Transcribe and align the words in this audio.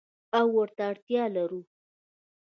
او 0.37 0.45
ورته 0.57 0.81
اړتیا 0.89 1.23
لرو. 1.35 1.61